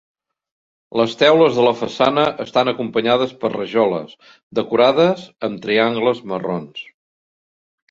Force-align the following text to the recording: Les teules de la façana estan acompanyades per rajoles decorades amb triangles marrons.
Les 1.01 1.11
teules 1.19 1.59
de 1.59 1.65
la 1.67 1.73
façana 1.81 2.23
estan 2.45 2.71
acompanyades 2.73 3.37
per 3.45 3.53
rajoles 3.57 4.17
decorades 4.63 5.29
amb 5.51 5.63
triangles 5.69 6.25
marrons. 6.35 6.85